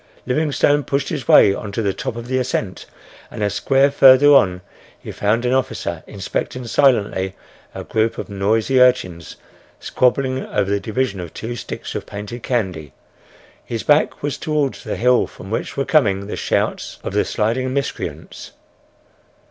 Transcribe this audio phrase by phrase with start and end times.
[0.25, 2.87] Livingstone pushed his way on to the top of the ascent,
[3.29, 4.61] and a square further on
[4.97, 7.35] he found an officer inspecting silently
[7.75, 9.35] a group of noisy urchins
[9.79, 12.93] squabbling over the division of two sticks of painted candy.
[13.63, 17.71] His back was towards the hill from which were coming the shouts of the sliding
[17.71, 18.53] miscreants.